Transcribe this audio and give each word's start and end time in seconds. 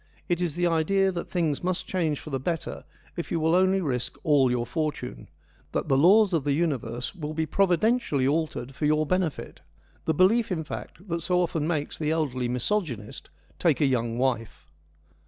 It 0.27 0.41
is 0.41 0.55
the 0.55 0.65
idea 0.65 1.11
that 1.11 1.29
things 1.29 1.63
must 1.63 1.85
change 1.85 2.19
for 2.19 2.31
the 2.31 2.39
better 2.39 2.85
if 3.15 3.31
you 3.31 3.39
will 3.39 3.53
only 3.53 3.81
risk 3.81 4.15
all 4.23 4.49
your 4.49 4.65
fortune: 4.65 5.29
that 5.73 5.89
the 5.89 5.95
laws 5.95 6.31
THE 6.31 6.37
IONIANS 6.39 6.41
AND 6.41 6.53
HESIOD 6.55 6.81
27 6.81 6.81
of 6.81 6.81
the 6.81 6.89
universe 6.89 7.15
will 7.21 7.33
be 7.35 7.45
providentially 7.45 8.27
altered 8.27 8.73
for 8.73 8.87
your 8.87 9.05
benefit; 9.05 9.61
the 10.05 10.15
belief, 10.15 10.51
in 10.51 10.63
fact, 10.63 11.07
that 11.07 11.21
so 11.21 11.39
often 11.39 11.67
makes 11.67 11.99
the 11.99 12.09
elderly 12.09 12.47
misogynist 12.47 13.29
take 13.59 13.79
a 13.79 13.85
young|wife. 13.85 14.71